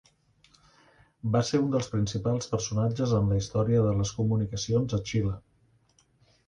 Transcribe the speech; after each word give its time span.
Va 1.35 1.41
ser 1.49 1.59
un 1.65 1.67
dels 1.75 1.91
principals 1.97 2.49
personatges 2.55 3.15
en 3.21 3.31
la 3.35 3.39
història 3.45 3.85
de 3.91 3.93
les 4.01 4.17
comunicacions 4.23 4.99
a 4.99 5.03
Xile. 5.13 5.37